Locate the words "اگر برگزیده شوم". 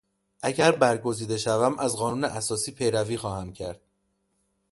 0.41-1.79